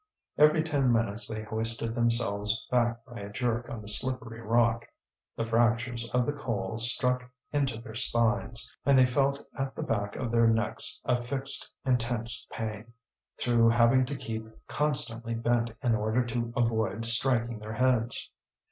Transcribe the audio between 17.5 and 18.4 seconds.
their heads.